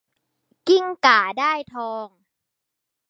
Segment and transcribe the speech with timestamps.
[0.67, 2.07] กิ้งก่าได้ทอง